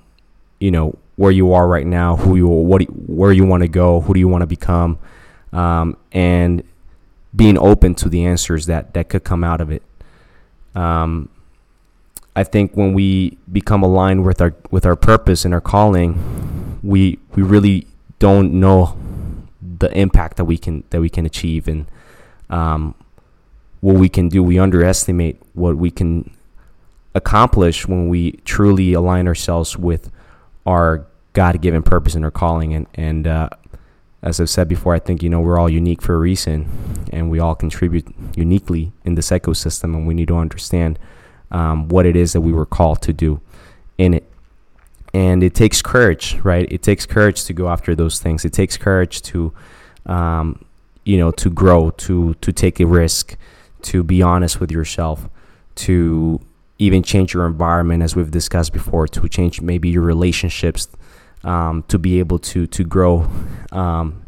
you 0.61 0.71
know 0.71 0.97
where 1.17 1.33
you 1.33 1.53
are 1.53 1.67
right 1.67 1.87
now, 1.87 2.17
who 2.17 2.37
you 2.37 2.47
what 2.47 2.83
where 3.09 3.33
you 3.33 3.45
want 3.45 3.63
to 3.63 3.69
go, 3.69 4.01
who 4.01 4.15
do 4.15 4.21
you 4.21 4.29
want 4.29 4.43
to 4.43 4.47
become, 4.47 4.99
um, 5.53 5.97
and 6.13 6.63
being 7.35 7.59
open 7.59 7.95
to 7.95 8.09
the 8.09 8.25
answers 8.25 8.67
that 8.67 8.95
that 8.95 9.09
could 9.09 9.25
come 9.25 9.43
out 9.43 9.61
of 9.61 9.71
it. 9.71 9.83
Um, 10.75 11.29
I 12.37 12.45
think 12.45 12.77
when 12.77 12.93
we 12.93 13.39
become 13.51 13.83
aligned 13.83 14.25
with 14.25 14.43
our 14.43 14.55
with 14.71 14.85
our 14.85 14.95
purpose 14.95 15.47
and 15.47 15.55
our 15.55 15.61
calling, 15.63 16.79
we 16.83 17.19
we 17.35 17.43
really 17.43 17.87
don't 18.19 18.53
know 18.61 18.97
the 19.79 19.91
impact 19.99 20.37
that 20.37 20.45
we 20.45 20.59
can 20.59 20.85
that 20.91 21.01
we 21.01 21.09
can 21.09 21.25
achieve 21.25 21.67
and 21.67 21.87
um, 22.51 22.95
what 23.81 23.97
we 23.97 24.11
can 24.11 24.29
do. 24.29 24.43
We 24.43 24.59
underestimate 24.59 25.41
what 25.55 25.79
we 25.79 25.91
can 25.91 26.31
accomplish 27.15 27.89
when 27.89 28.11
we 28.11 28.33
truly 28.45 28.93
align 28.93 29.27
ourselves 29.27 29.79
with 29.79 30.11
our 30.67 31.07
God-given 31.33 31.83
purpose 31.85 32.15
and 32.15 32.23
our 32.23 32.31
calling. 32.31 32.75
And 32.75 32.87
and 32.95 33.27
uh, 33.27 33.49
as 34.23 34.41
I've 34.41 34.51
said 34.51 34.69
before, 34.69 34.95
I 34.95 34.99
think 34.99 35.23
you 35.23 35.31
know 35.31 35.41
we're 35.41 35.59
all 35.59 35.71
unique 35.71 36.03
for 36.03 36.15
a 36.15 36.19
reason, 36.19 36.69
and 37.15 37.31
we 37.31 37.39
all 37.39 37.55
contribute 37.55 38.07
uniquely 38.37 38.93
in 39.07 39.15
this 39.15 39.31
ecosystem, 39.31 39.95
and 39.97 40.07
we 40.07 40.13
need 40.13 40.29
to 40.29 40.37
understand 40.37 40.99
um, 41.51 41.89
what 41.89 42.07
it 42.07 42.17
is 42.17 42.33
that 42.33 42.41
we 42.41 42.53
were 42.53 42.67
called 42.67 43.03
to 43.03 43.13
do 43.13 43.41
in 43.99 44.15
it. 44.15 44.25
And 45.15 45.43
it 45.43 45.55
takes 45.55 45.81
courage, 45.81 46.37
right? 46.43 46.71
It 46.71 46.83
takes 46.83 47.07
courage 47.07 47.45
to 47.45 47.53
go 47.55 47.69
after 47.69 47.95
those 47.95 48.19
things. 48.19 48.45
It 48.45 48.53
takes 48.53 48.77
courage 48.77 49.23
to, 49.23 49.53
um, 50.05 50.63
you 51.05 51.17
know, 51.17 51.31
to 51.33 51.49
grow, 51.49 51.91
to 51.91 52.35
to 52.35 52.53
take 52.53 52.81
a 52.81 52.87
risk, 52.87 53.37
to 53.83 54.03
be 54.03 54.21
honest 54.21 54.61
with 54.61 54.71
yourself, 54.71 55.29
to 55.77 56.41
even 56.79 57.03
change 57.03 57.33
your 57.33 57.47
environment, 57.47 58.03
as 58.03 58.15
we've 58.15 58.31
discussed 58.31 58.75
before, 58.75 59.09
to 59.09 59.27
change 59.29 59.63
maybe 59.63 59.89
your 59.89 60.03
relationships, 60.03 60.89
um, 61.45 61.83
to 61.89 61.99
be 61.99 62.19
able 62.19 62.39
to 62.41 62.67
to 62.67 62.85
grow, 62.85 63.27
um, 63.73 64.23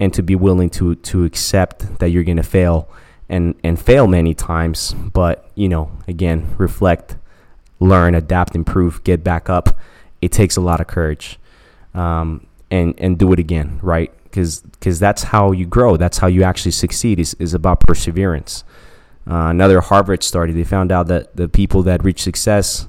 and 0.00 0.12
to 0.14 0.22
be 0.22 0.34
willing 0.34 0.70
to 0.70 0.96
to 0.96 1.24
accept 1.24 2.00
that 2.00 2.08
you're 2.10 2.24
gonna 2.24 2.42
fail 2.42 2.88
and 3.32 3.54
and 3.64 3.80
fail 3.80 4.06
many 4.06 4.34
times, 4.34 4.92
but 4.92 5.50
you 5.54 5.66
know, 5.66 5.90
again, 6.06 6.54
reflect, 6.58 7.16
learn, 7.80 8.14
adapt, 8.14 8.54
improve, 8.54 9.02
get 9.04 9.24
back 9.24 9.48
up. 9.48 9.76
It 10.20 10.30
takes 10.30 10.56
a 10.56 10.60
lot 10.60 10.80
of 10.80 10.86
courage, 10.86 11.40
um, 11.94 12.46
and 12.70 12.94
and 12.98 13.18
do 13.18 13.32
it 13.32 13.38
again, 13.38 13.80
right? 13.82 14.12
Because 14.24 14.60
because 14.60 15.00
that's 15.00 15.22
how 15.22 15.50
you 15.50 15.64
grow. 15.64 15.96
That's 15.96 16.18
how 16.18 16.26
you 16.26 16.42
actually 16.42 16.72
succeed. 16.72 17.18
is 17.18 17.32
is 17.38 17.54
about 17.54 17.80
perseverance. 17.80 18.64
Uh, 19.26 19.46
another 19.46 19.80
Harvard 19.80 20.22
study, 20.22 20.52
they 20.52 20.64
found 20.64 20.92
out 20.92 21.06
that 21.06 21.34
the 21.34 21.48
people 21.48 21.82
that 21.84 22.04
reach 22.04 22.22
success, 22.22 22.86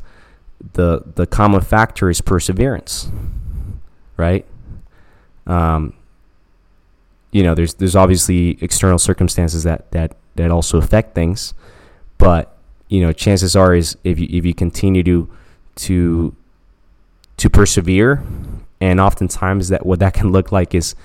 the 0.74 1.04
the 1.16 1.26
common 1.26 1.62
factor 1.62 2.10
is 2.10 2.20
perseverance, 2.20 3.10
right? 4.18 4.46
Um, 5.48 5.94
you 7.32 7.44
know, 7.44 7.56
there's 7.56 7.76
there's 7.76 7.96
obviously 7.96 8.58
external 8.62 9.00
circumstances 9.00 9.64
that 9.64 9.90
that 9.92 10.18
that 10.36 10.52
also 10.52 10.78
affect 10.78 11.16
things, 11.16 11.54
but 12.18 12.58
you 12.90 13.02
know, 13.02 13.12
chances 13.12 13.56
are 13.56 13.74
is 13.74 13.98
if 14.04 14.20
you 14.20 14.28
if 14.30 14.46
you 14.46 14.54
continue 14.54 15.04
to 15.04 15.30
to 15.76 16.36
to 17.38 17.50
persevere, 17.50 18.24
and 18.80 19.00
oftentimes 19.00 19.70
that 19.70 19.86
what 19.86 20.00
that 20.00 20.14
can 20.14 20.32
look 20.32 20.52
like 20.52 20.76
is 20.76 20.96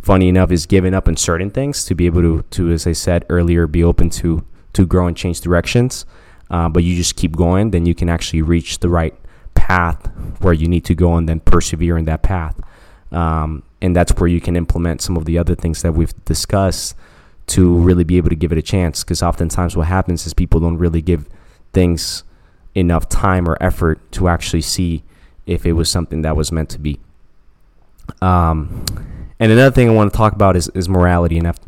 funny 0.00 0.28
enough 0.28 0.50
is 0.50 0.66
giving 0.66 0.94
up 0.94 1.08
in 1.08 1.16
certain 1.16 1.50
things 1.50 1.84
to 1.84 1.94
be 1.94 2.06
able 2.06 2.22
to 2.22 2.42
to 2.50 2.72
as 2.72 2.86
I 2.86 2.92
said 2.92 3.24
earlier 3.28 3.66
be 3.66 3.84
open 3.84 4.10
to 4.10 4.44
to 4.74 4.86
grow 4.86 5.06
and 5.06 5.16
change 5.16 5.40
directions. 5.40 6.04
Uh, 6.50 6.68
but 6.68 6.84
you 6.84 6.94
just 6.94 7.16
keep 7.16 7.36
going, 7.36 7.70
then 7.70 7.86
you 7.86 7.94
can 7.94 8.08
actually 8.08 8.42
reach 8.42 8.80
the 8.80 8.88
right 8.88 9.14
path 9.54 10.10
where 10.40 10.52
you 10.52 10.68
need 10.68 10.84
to 10.84 10.94
go 10.94 11.16
and 11.16 11.28
then 11.28 11.40
persevere 11.40 11.96
in 11.96 12.04
that 12.04 12.22
path. 12.22 12.60
Um, 13.10 13.62
and 13.80 13.94
that's 13.94 14.12
where 14.16 14.28
you 14.28 14.40
can 14.40 14.56
implement 14.56 15.00
some 15.00 15.16
of 15.16 15.24
the 15.24 15.38
other 15.38 15.54
things 15.54 15.82
that 15.82 15.92
we've 15.92 16.12
discussed 16.24 16.94
to 17.46 17.74
really 17.76 18.04
be 18.04 18.16
able 18.16 18.30
to 18.30 18.36
give 18.36 18.52
it 18.52 18.58
a 18.58 18.62
chance. 18.62 19.04
Because 19.04 19.22
oftentimes, 19.22 19.76
what 19.76 19.86
happens 19.86 20.26
is 20.26 20.34
people 20.34 20.60
don't 20.60 20.78
really 20.78 21.02
give 21.02 21.28
things 21.72 22.24
enough 22.74 23.08
time 23.08 23.48
or 23.48 23.56
effort 23.60 24.10
to 24.12 24.28
actually 24.28 24.60
see 24.60 25.04
if 25.46 25.66
it 25.66 25.72
was 25.72 25.90
something 25.90 26.22
that 26.22 26.36
was 26.36 26.50
meant 26.50 26.70
to 26.70 26.78
be. 26.78 26.98
Um, 28.20 28.84
and 29.38 29.52
another 29.52 29.70
thing 29.70 29.88
I 29.88 29.92
want 29.92 30.12
to 30.12 30.16
talk 30.16 30.32
about 30.32 30.56
is, 30.56 30.68
is 30.68 30.88
morality. 30.88 31.38
And 31.38 31.46
I've, 31.46 31.58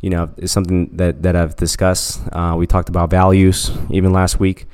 you 0.00 0.10
know, 0.10 0.30
is 0.36 0.50
something 0.50 0.96
that, 0.96 1.22
that 1.22 1.36
I've 1.36 1.56
discussed. 1.56 2.20
Uh, 2.32 2.54
we 2.56 2.66
talked 2.66 2.88
about 2.88 3.10
values 3.10 3.70
even 3.90 4.12
last 4.12 4.40
week. 4.40 4.66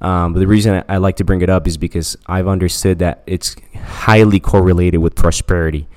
Um, 0.00 0.32
but 0.32 0.40
the 0.40 0.46
reason 0.46 0.82
I 0.88 0.96
like 0.96 1.16
to 1.16 1.24
bring 1.24 1.42
it 1.42 1.50
up 1.50 1.66
is 1.66 1.76
because 1.76 2.16
I've 2.26 2.48
understood 2.48 3.00
that 3.00 3.22
it's 3.26 3.54
highly 3.74 4.40
correlated 4.40 5.00
with 5.00 5.14
prosperity. 5.14 5.88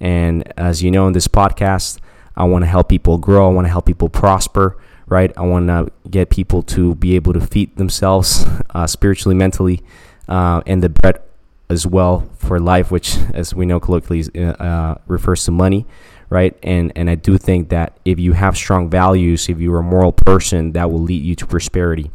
And 0.00 0.52
as 0.58 0.82
you 0.82 0.90
know, 0.90 1.06
in 1.06 1.12
this 1.12 1.28
podcast, 1.28 2.00
I 2.36 2.44
want 2.44 2.62
to 2.62 2.66
help 2.66 2.88
people 2.88 3.18
grow. 3.18 3.48
I 3.48 3.52
want 3.52 3.66
to 3.66 3.70
help 3.70 3.86
people 3.86 4.08
prosper, 4.08 4.76
right? 5.06 5.32
I 5.36 5.42
want 5.42 5.68
to 5.68 5.90
get 6.10 6.30
people 6.30 6.62
to 6.62 6.94
be 6.96 7.16
able 7.16 7.32
to 7.32 7.40
feed 7.40 7.76
themselves 7.76 8.46
uh, 8.70 8.86
spiritually, 8.86 9.34
mentally, 9.34 9.82
uh, 10.28 10.62
and 10.66 10.82
the 10.82 10.88
bread 10.88 11.20
as 11.68 11.86
well 11.86 12.28
for 12.38 12.60
life, 12.60 12.90
which, 12.90 13.16
as 13.32 13.54
we 13.54 13.66
know 13.66 13.80
colloquially, 13.80 14.24
uh, 14.36 14.96
refers 15.06 15.44
to 15.44 15.50
money 15.50 15.86
right? 16.34 16.58
And 16.62 16.92
and 16.96 17.08
I 17.08 17.14
do 17.14 17.38
think 17.38 17.68
that 17.68 17.96
if 18.04 18.18
you 18.18 18.32
have 18.32 18.56
strong 18.56 18.90
values, 18.90 19.48
if 19.48 19.60
you're 19.60 19.78
a 19.78 19.82
moral 19.82 20.12
person, 20.12 20.72
that 20.72 20.90
will 20.90 21.00
lead 21.00 21.22
you 21.22 21.34
to 21.36 21.46
prosperity. 21.46 22.10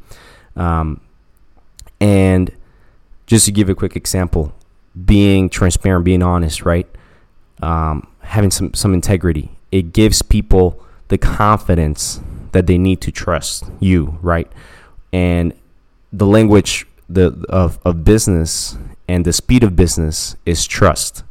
Um, 0.55 0.99
and 2.01 2.51
just 3.27 3.45
to 3.45 3.51
give 3.51 3.69
a 3.69 3.75
quick 3.75 3.95
example, 3.95 4.53
being 5.05 5.49
transparent, 5.49 6.03
being 6.03 6.23
honest, 6.23 6.63
right? 6.65 6.87
Um, 7.61 8.07
having 8.21 8.51
some 8.51 8.73
some 8.73 8.93
integrity, 8.93 9.51
it 9.71 9.93
gives 9.93 10.21
people 10.21 10.83
the 11.09 11.17
confidence 11.17 12.19
that 12.51 12.67
they 12.67 12.77
need 12.77 13.01
to 13.01 13.11
trust 13.11 13.63
you, 13.79 14.17
right? 14.21 14.51
And 15.11 15.53
the 16.11 16.25
language 16.25 16.85
the 17.07 17.45
of, 17.49 17.79
of 17.83 18.03
business 18.03 18.77
and 19.07 19.25
the 19.25 19.33
speed 19.33 19.63
of 19.63 19.75
business 19.75 20.35
is 20.45 20.67
trust. 20.67 21.23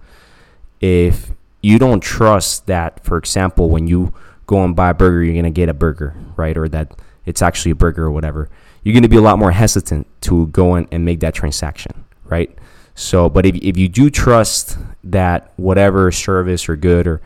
If 0.81 1.31
you 1.63 1.79
don't 1.79 2.01
trust 2.01 2.67
that, 2.67 3.05
for 3.05 3.17
example, 3.17 3.71
when 3.71 3.87
you 3.87 4.13
go 4.47 4.65
and 4.65 4.75
buy 4.75 4.91
a 4.91 4.95
burger, 4.95 5.23
you're 5.23 5.35
gonna 5.35 5.51
get 5.51 5.69
a 5.69 5.75
burger, 5.75 6.15
right? 6.37 6.57
Or 6.57 6.69
that 6.69 6.99
it's 7.27 7.43
actually 7.43 7.73
a 7.73 7.77
burger 7.77 8.07
or 8.07 8.11
whatever. 8.11 8.49
You're 8.83 8.95
gonna 8.95 9.09
be 9.09 9.17
a 9.17 9.23
lot 9.23 9.39
more 9.39 9.53
hesitant 9.53 10.07
to 10.23 10.49
go 10.49 10.75
in 10.77 10.89
and 10.91 11.05
make 11.05 11.21
that 11.21 11.35
transaction, 11.35 12.05
right? 12.25 12.57
So, 12.95 13.29
but 13.29 13.47
if, 13.47 13.55
if 13.57 13.77
you 13.77 13.89
do 13.89 14.11
trust 14.11 14.77
that 15.05 15.53
whatever 15.57 16.11
service 16.11 16.69
or 16.69 16.75
good 16.75 17.07
or 17.07 17.21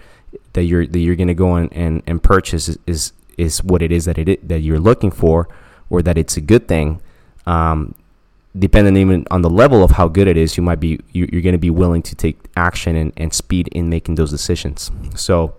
that 0.52 0.64
you're 0.64 0.86
that 0.86 0.98
you're 0.98 1.16
gonna 1.16 1.34
go 1.34 1.56
in 1.56 1.68
and, 1.72 2.02
and 2.06 2.22
purchase 2.22 2.68
is, 2.68 2.78
is 2.86 3.12
is 3.38 3.62
what 3.62 3.82
it 3.82 3.92
is 3.92 4.04
that 4.04 4.18
it 4.18 4.48
that 4.48 4.60
you're 4.60 4.78
looking 4.78 5.10
for, 5.10 5.48
or 5.90 6.02
that 6.02 6.18
it's 6.18 6.36
a 6.36 6.40
good 6.40 6.68
thing, 6.68 7.00
um, 7.46 7.94
depending 8.58 8.96
even 8.96 9.26
on 9.30 9.42
the 9.42 9.50
level 9.50 9.82
of 9.82 9.92
how 9.92 10.08
good 10.08 10.28
it 10.28 10.36
is, 10.36 10.56
you 10.56 10.62
might 10.62 10.80
be 10.80 11.00
you, 11.12 11.24
are 11.24 11.40
going 11.40 11.52
to 11.52 11.58
be 11.58 11.70
willing 11.70 12.02
to 12.02 12.14
take 12.14 12.38
action 12.56 12.96
and, 12.96 13.12
and 13.16 13.32
speed 13.32 13.68
in 13.68 13.88
making 13.88 14.16
those 14.16 14.30
decisions. 14.30 14.90
So, 15.14 15.54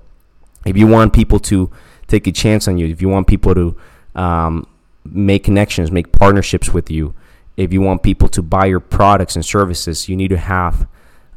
if 0.66 0.78
you 0.78 0.88
want 0.88 1.14
people 1.14 1.40
to 1.40 1.72
take 2.08 2.28
a 2.28 2.32
chance 2.32 2.68
on 2.68 2.78
you, 2.78 2.88
if 2.88 3.02
you 3.02 3.10
want 3.10 3.28
people 3.28 3.54
to 3.56 3.76
um, 4.16 4.68
make 5.06 5.44
connections, 5.44 5.92
make 5.92 6.12
partnerships 6.12 6.74
with 6.74 6.92
you, 6.92 7.14
if 7.58 7.74
you 7.74 7.82
want 7.82 8.04
people 8.04 8.28
to 8.30 8.42
buy 8.42 8.66
your 8.66 8.80
products 8.80 9.36
and 9.36 9.46
services, 9.46 10.10
you 10.10 10.16
need 10.16 10.30
to 10.30 10.38
have 10.38 10.88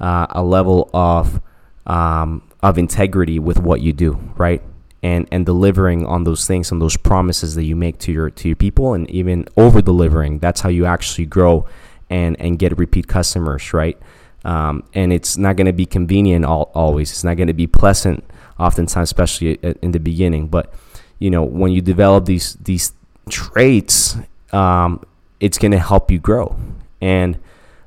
uh, 0.00 0.26
a 0.30 0.42
level 0.42 0.90
of 0.92 1.40
um, 1.86 2.42
of 2.68 2.78
integrity 2.78 3.38
with 3.38 3.58
what 3.58 3.80
you 3.80 3.92
do, 3.92 4.18
right? 4.36 4.62
and 5.02 5.28
and 5.30 5.46
delivering 5.46 6.04
on 6.06 6.24
those 6.24 6.46
things 6.46 6.72
and 6.72 6.80
those 6.80 6.96
promises 6.96 7.54
that 7.54 7.64
you 7.64 7.76
make 7.76 7.98
to 7.98 8.10
your 8.10 8.30
to 8.30 8.48
your 8.48 8.56
people 8.56 8.94
and 8.94 9.08
even 9.10 9.46
over 9.56 9.80
delivering 9.80 10.38
that's 10.38 10.62
how 10.62 10.68
you 10.68 10.84
actually 10.84 11.26
grow 11.26 11.66
and 12.10 12.38
and 12.40 12.58
get 12.58 12.76
repeat 12.78 13.06
customers 13.06 13.72
right? 13.72 13.98
Um, 14.44 14.84
and 14.94 15.12
it's 15.12 15.36
not 15.36 15.56
going 15.56 15.66
to 15.66 15.72
be 15.72 15.86
convenient 15.86 16.44
all, 16.44 16.70
always. 16.72 17.10
It's 17.10 17.24
not 17.24 17.36
going 17.36 17.48
to 17.48 17.54
be 17.54 17.66
pleasant 17.66 18.24
oftentimes 18.58 19.08
especially 19.08 19.54
in 19.82 19.90
the 19.90 20.00
beginning. 20.00 20.48
But 20.48 20.72
you 21.18 21.30
know 21.30 21.44
when 21.44 21.72
you 21.72 21.80
develop 21.80 22.24
these 22.24 22.54
these 22.54 22.92
traits 23.28 24.16
um, 24.52 25.04
it's 25.40 25.58
going 25.58 25.72
to 25.72 25.78
help 25.78 26.10
you 26.10 26.18
grow. 26.18 26.56
And 27.00 27.38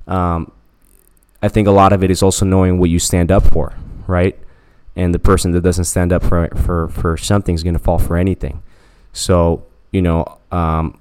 um, 0.08 0.52
i 1.42 1.48
think 1.48 1.68
a 1.68 1.72
lot 1.72 1.94
of 1.94 2.04
it 2.04 2.12
is 2.12 2.22
also 2.22 2.46
knowing 2.46 2.80
what 2.80 2.90
you 2.90 3.00
stand 3.00 3.32
up 3.32 3.44
for 3.54 3.74
right 4.08 4.38
and 5.00 5.16
the 5.16 5.20
person 5.20 5.52
that 5.52 5.62
doesn't 5.62 5.86
stand 5.86 6.12
up 6.12 6.22
for 6.22 6.50
for 6.58 6.90
for 6.90 7.16
something 7.16 7.56
is 7.56 7.64
going 7.64 7.74
to 7.74 7.80
fall 7.80 7.98
for 7.98 8.18
anything. 8.18 8.62
So 9.14 9.66
you 9.92 10.02
know, 10.02 10.38
um, 10.52 11.00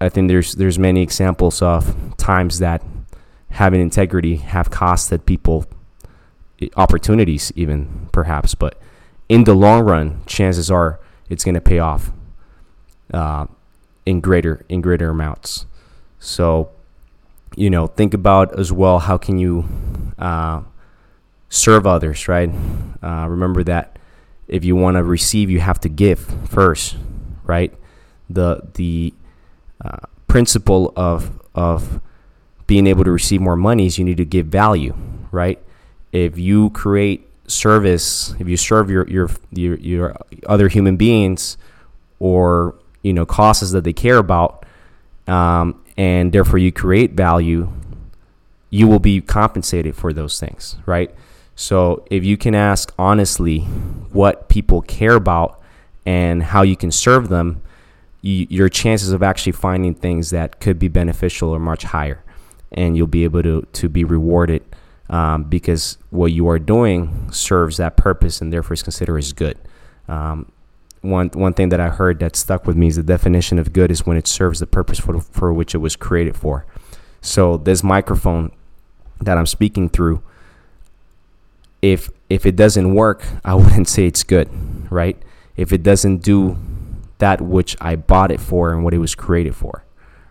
I 0.00 0.08
think 0.08 0.28
there's 0.28 0.54
there's 0.54 0.78
many 0.78 1.02
examples 1.02 1.60
of 1.60 2.16
times 2.16 2.60
that 2.60 2.82
having 3.50 3.80
integrity 3.80 4.36
have 4.36 4.70
costed 4.70 5.26
people 5.26 5.66
opportunities, 6.76 7.52
even 7.56 8.08
perhaps. 8.12 8.54
But 8.54 8.80
in 9.28 9.42
the 9.42 9.54
long 9.54 9.82
run, 9.82 10.22
chances 10.26 10.70
are 10.70 11.00
it's 11.28 11.42
going 11.44 11.56
to 11.56 11.60
pay 11.60 11.80
off 11.80 12.12
uh, 13.12 13.46
in 14.06 14.20
greater 14.20 14.64
in 14.68 14.80
greater 14.80 15.10
amounts. 15.10 15.66
So 16.20 16.70
you 17.56 17.70
know, 17.70 17.88
think 17.88 18.14
about 18.14 18.56
as 18.56 18.70
well 18.70 19.00
how 19.00 19.18
can 19.18 19.36
you 19.36 19.68
uh, 20.16 20.62
serve 21.52 21.86
others, 21.86 22.28
right? 22.28 22.50
Uh, 23.02 23.26
remember 23.28 23.62
that 23.64 23.98
if 24.48 24.64
you 24.64 24.74
want 24.74 24.96
to 24.96 25.04
receive, 25.04 25.50
you 25.50 25.60
have 25.60 25.78
to 25.80 25.88
give 25.88 26.20
first, 26.48 26.96
right? 27.44 27.72
The 28.30 28.62
the 28.74 29.12
uh, 29.84 30.06
principle 30.26 30.92
of 30.96 31.40
of 31.54 32.00
being 32.66 32.86
able 32.86 33.04
to 33.04 33.10
receive 33.10 33.40
more 33.40 33.56
money 33.56 33.86
is 33.86 33.98
you 33.98 34.04
need 34.04 34.16
to 34.16 34.24
give 34.24 34.46
value, 34.46 34.94
right? 35.30 35.62
if 36.12 36.38
you 36.38 36.70
create 36.70 37.26
service, 37.46 38.34
if 38.38 38.48
you 38.48 38.56
serve 38.56 38.90
your 38.90 39.08
your 39.08 39.30
your, 39.50 39.76
your 39.78 40.16
other 40.46 40.68
human 40.68 40.96
beings 40.96 41.56
or 42.18 42.74
you 43.02 43.12
know 43.12 43.26
causes 43.26 43.72
that 43.72 43.84
they 43.84 43.92
care 43.92 44.18
about, 44.18 44.64
um, 45.26 45.82
and 45.96 46.32
therefore 46.32 46.58
you 46.58 46.70
create 46.70 47.12
value, 47.12 47.72
you 48.70 48.86
will 48.86 49.00
be 49.00 49.20
compensated 49.20 49.96
for 49.96 50.12
those 50.12 50.38
things, 50.38 50.76
right? 50.86 51.12
So 51.54 52.04
if 52.10 52.24
you 52.24 52.36
can 52.36 52.54
ask 52.54 52.92
honestly 52.98 53.60
what 54.12 54.48
people 54.48 54.82
care 54.82 55.14
about 55.14 55.60
and 56.06 56.42
how 56.42 56.62
you 56.62 56.76
can 56.76 56.90
serve 56.90 57.28
them, 57.28 57.62
you, 58.20 58.46
your 58.48 58.68
chances 58.68 59.12
of 59.12 59.22
actually 59.22 59.52
finding 59.52 59.94
things 59.94 60.30
that 60.30 60.60
could 60.60 60.78
be 60.78 60.88
beneficial 60.88 61.54
are 61.54 61.60
much 61.60 61.82
higher, 61.84 62.22
and 62.70 62.96
you'll 62.96 63.06
be 63.06 63.24
able 63.24 63.42
to 63.42 63.62
to 63.72 63.88
be 63.88 64.04
rewarded 64.04 64.62
um, 65.10 65.44
because 65.44 65.98
what 66.10 66.32
you 66.32 66.48
are 66.48 66.58
doing 66.58 67.30
serves 67.32 67.76
that 67.76 67.96
purpose 67.96 68.40
and 68.40 68.52
therefore 68.52 68.74
is 68.74 68.82
considered 68.82 69.18
as 69.18 69.32
good. 69.32 69.58
Um, 70.08 70.50
one 71.02 71.28
one 71.34 71.52
thing 71.52 71.68
that 71.70 71.80
I 71.80 71.88
heard 71.88 72.20
that 72.20 72.36
stuck 72.36 72.66
with 72.66 72.76
me 72.76 72.86
is 72.86 72.96
the 72.96 73.02
definition 73.02 73.58
of 73.58 73.72
good 73.72 73.90
is 73.90 74.06
when 74.06 74.16
it 74.16 74.28
serves 74.28 74.60
the 74.60 74.66
purpose 74.66 75.00
for 75.00 75.20
for 75.20 75.52
which 75.52 75.74
it 75.74 75.78
was 75.78 75.96
created 75.96 76.36
for. 76.36 76.64
So 77.20 77.56
this 77.56 77.82
microphone 77.82 78.52
that 79.20 79.36
I'm 79.36 79.46
speaking 79.46 79.88
through, 79.88 80.22
if 81.82 82.10
if 82.30 82.46
it 82.46 82.56
doesn't 82.56 82.94
work, 82.94 83.24
I 83.44 83.54
wouldn't 83.56 83.88
say 83.88 84.06
it's 84.06 84.22
good, 84.22 84.48
right? 84.90 85.20
If 85.56 85.72
it 85.72 85.82
doesn't 85.82 86.18
do 86.18 86.56
that 87.18 87.40
which 87.40 87.76
I 87.80 87.96
bought 87.96 88.30
it 88.30 88.40
for 88.40 88.72
and 88.72 88.82
what 88.82 88.94
it 88.94 88.98
was 88.98 89.14
created 89.14 89.54
for, 89.54 89.84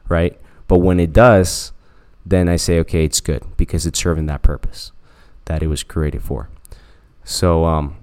right? 0.09 0.39
But 0.67 0.79
when 0.79 0.99
it 0.99 1.13
does, 1.13 1.71
then 2.25 2.49
I 2.49 2.55
say, 2.55 2.79
okay, 2.79 3.05
it's 3.05 3.21
good 3.21 3.43
because 3.55 3.85
it's 3.85 3.99
serving 3.99 4.25
that 4.25 4.41
purpose 4.41 4.91
that 5.45 5.61
it 5.63 5.67
was 5.67 5.83
created 5.83 6.21
for. 6.21 6.49
So, 7.23 7.65
um, 7.65 7.97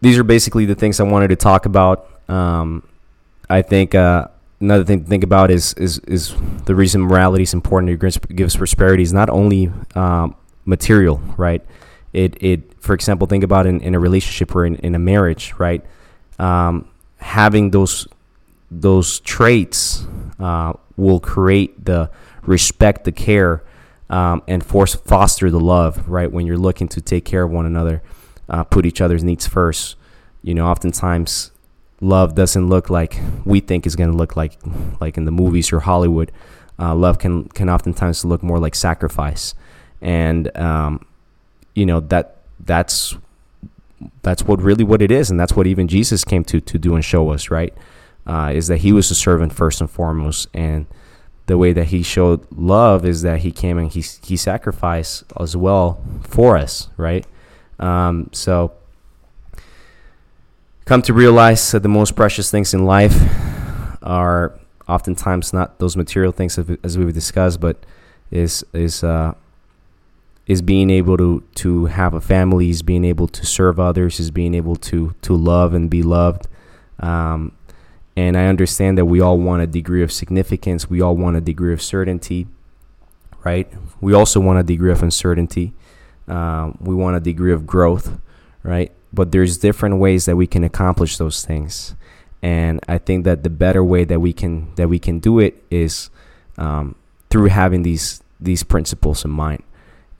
these 0.00 0.18
are 0.18 0.24
basically 0.24 0.66
the 0.66 0.74
things 0.74 1.00
I 1.00 1.04
wanted 1.04 1.28
to 1.28 1.36
talk 1.36 1.66
about. 1.66 2.08
Um, 2.28 2.86
I 3.48 3.62
think 3.62 3.94
uh, 3.94 4.28
another 4.60 4.84
thing 4.84 5.02
to 5.02 5.06
think 5.06 5.24
about 5.24 5.50
is 5.50 5.74
is 5.74 5.98
is 6.00 6.34
the 6.64 6.74
reason 6.74 7.02
morality 7.02 7.42
is 7.42 7.52
important 7.52 8.00
to 8.00 8.34
give 8.34 8.46
us 8.46 8.56
prosperity 8.56 9.02
is 9.02 9.12
not 9.12 9.28
only 9.28 9.70
um, 9.94 10.36
material, 10.64 11.18
right? 11.36 11.64
It 12.12 12.42
it 12.42 12.82
for 12.82 12.94
example, 12.94 13.26
think 13.26 13.44
about 13.44 13.66
in, 13.66 13.80
in 13.80 13.94
a 13.94 14.00
relationship 14.00 14.54
or 14.54 14.64
in, 14.64 14.76
in 14.76 14.94
a 14.94 14.98
marriage, 14.98 15.54
right? 15.58 15.84
Um, 16.38 16.88
having 17.18 17.70
those 17.70 18.06
those 18.70 19.20
traits 19.20 20.06
uh, 20.38 20.72
will 20.96 21.20
create 21.20 21.84
the 21.84 22.10
respect, 22.42 23.04
the 23.04 23.12
care, 23.12 23.62
um, 24.08 24.42
and 24.46 24.64
force 24.64 24.94
foster 24.94 25.50
the 25.50 25.60
love, 25.60 26.08
right? 26.08 26.30
When 26.30 26.46
you're 26.46 26.58
looking 26.58 26.88
to 26.88 27.00
take 27.00 27.24
care 27.24 27.42
of 27.42 27.50
one 27.50 27.66
another, 27.66 28.02
uh, 28.48 28.64
put 28.64 28.86
each 28.86 29.00
other's 29.00 29.24
needs 29.24 29.46
first. 29.46 29.96
You 30.42 30.54
know, 30.54 30.66
oftentimes 30.66 31.50
love 32.00 32.34
doesn't 32.34 32.68
look 32.68 32.90
like 32.90 33.20
we 33.44 33.60
think 33.60 33.86
is 33.86 33.94
going 33.94 34.10
to 34.10 34.16
look 34.16 34.36
like, 34.36 34.58
like 35.00 35.16
in 35.16 35.24
the 35.24 35.32
movies 35.32 35.72
or 35.72 35.80
Hollywood. 35.80 36.32
Uh, 36.78 36.94
love 36.94 37.18
can 37.18 37.44
can 37.50 37.68
oftentimes 37.68 38.24
look 38.24 38.42
more 38.42 38.58
like 38.58 38.74
sacrifice, 38.74 39.54
and 40.00 40.56
um, 40.56 41.06
you 41.74 41.86
know 41.86 42.00
that 42.00 42.36
that's 42.60 43.16
that's 44.22 44.42
what 44.42 44.60
really 44.62 44.84
what 44.84 45.02
it 45.02 45.10
is, 45.10 45.30
and 45.30 45.38
that's 45.38 45.54
what 45.54 45.66
even 45.66 45.88
Jesus 45.88 46.24
came 46.24 46.44
to 46.44 46.60
to 46.60 46.78
do 46.78 46.94
and 46.94 47.04
show 47.04 47.30
us, 47.30 47.50
right? 47.50 47.74
uh, 48.26 48.52
is 48.54 48.68
that 48.68 48.78
he 48.78 48.92
was 48.92 49.10
a 49.10 49.14
servant 49.14 49.52
first 49.52 49.80
and 49.80 49.90
foremost, 49.90 50.48
and 50.54 50.86
the 51.46 51.58
way 51.58 51.72
that 51.72 51.86
he 51.86 52.02
showed 52.02 52.46
love 52.52 53.04
is 53.04 53.22
that 53.22 53.40
he 53.40 53.50
came 53.50 53.76
and 53.78 53.90
he 53.90 54.04
he 54.22 54.36
sacrificed 54.36 55.24
as 55.38 55.56
well 55.56 56.00
for 56.22 56.56
us, 56.56 56.88
right? 56.96 57.26
Um, 57.78 58.28
so 58.32 58.72
come 60.84 61.02
to 61.02 61.12
realize 61.12 61.72
that 61.72 61.82
the 61.82 61.88
most 61.88 62.14
precious 62.14 62.50
things 62.50 62.74
in 62.74 62.84
life 62.84 63.16
are 64.02 64.58
oftentimes 64.88 65.52
not 65.52 65.78
those 65.78 65.96
material 65.96 66.32
things 66.32 66.58
as 66.84 66.98
we've 66.98 67.14
discussed, 67.14 67.60
but 67.60 67.84
is 68.30 68.64
is 68.72 69.02
uh, 69.02 69.34
is 70.46 70.62
being 70.62 70.90
able 70.90 71.16
to 71.16 71.42
to 71.56 71.86
have 71.86 72.14
a 72.14 72.20
family, 72.20 72.70
is 72.70 72.82
being 72.82 73.04
able 73.04 73.28
to 73.28 73.46
serve 73.46 73.78
others, 73.78 74.20
is 74.20 74.30
being 74.30 74.54
able 74.54 74.76
to 74.76 75.14
to 75.22 75.34
love 75.34 75.74
and 75.74 75.90
be 75.90 76.02
loved. 76.02 76.48
Um, 76.98 77.52
and 78.16 78.36
I 78.36 78.46
understand 78.46 78.98
that 78.98 79.06
we 79.06 79.20
all 79.20 79.38
want 79.38 79.62
a 79.62 79.66
degree 79.66 80.02
of 80.02 80.12
significance. 80.12 80.90
We 80.90 81.00
all 81.00 81.16
want 81.16 81.36
a 81.36 81.40
degree 81.40 81.72
of 81.72 81.80
certainty, 81.80 82.48
right? 83.44 83.72
We 84.00 84.12
also 84.12 84.40
want 84.40 84.58
a 84.58 84.62
degree 84.62 84.90
of 84.90 85.02
uncertainty. 85.02 85.72
Uh, 86.28 86.72
we 86.80 86.94
want 86.94 87.16
a 87.16 87.20
degree 87.20 87.52
of 87.52 87.66
growth, 87.66 88.20
right? 88.62 88.92
But 89.12 89.32
there's 89.32 89.58
different 89.58 89.98
ways 89.98 90.26
that 90.26 90.36
we 90.36 90.46
can 90.46 90.64
accomplish 90.64 91.16
those 91.16 91.44
things, 91.44 91.94
and 92.42 92.80
I 92.88 92.98
think 92.98 93.24
that 93.24 93.42
the 93.42 93.50
better 93.50 93.82
way 93.82 94.04
that 94.04 94.20
we 94.20 94.32
can 94.32 94.74
that 94.76 94.88
we 94.88 94.98
can 94.98 95.18
do 95.18 95.38
it 95.38 95.62
is 95.70 96.10
um, 96.58 96.94
through 97.30 97.46
having 97.46 97.82
these 97.82 98.22
these 98.38 98.62
principles 98.62 99.24
in 99.24 99.30
mind, 99.30 99.62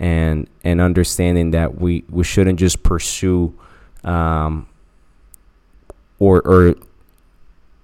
and 0.01 0.49
and 0.65 0.81
understanding 0.81 1.53
that 1.53 1.79
we 1.79 2.03
we 2.09 2.25
shouldn't 2.25 2.59
just 2.59 2.83
pursue 2.83 3.55
um, 4.03 4.67
or 6.19 6.41
or 6.41 6.75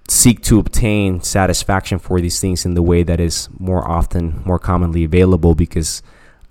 seek 0.09 0.41
to 0.41 0.57
obtain 0.57 1.21
satisfaction 1.21 1.99
for 1.99 2.19
these 2.19 2.39
things 2.39 2.65
in 2.65 2.73
the 2.73 2.81
way 2.81 3.03
that 3.03 3.19
is 3.19 3.49
more 3.59 3.87
often, 3.87 4.41
more 4.45 4.57
commonly 4.57 5.03
available 5.03 5.53
because 5.53 6.01